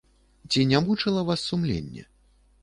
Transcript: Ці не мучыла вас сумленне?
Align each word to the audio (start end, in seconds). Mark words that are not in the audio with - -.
Ці 0.51 0.63
не 0.71 0.79
мучыла 0.87 1.21
вас 1.29 1.45
сумленне? 1.51 2.07